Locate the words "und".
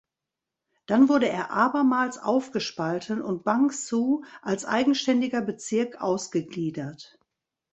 3.21-3.43